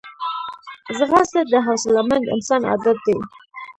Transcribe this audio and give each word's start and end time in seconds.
ځغاسته 0.97 1.41
د 1.51 1.53
حوصلهمند 1.65 2.31
انسان 2.35 2.61
عادت 2.69 2.97
دی 3.05 3.17